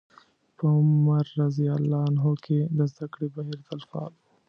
[0.57, 1.57] په عمر رض
[2.45, 4.21] کې د زدکړې بهير تل فعال و.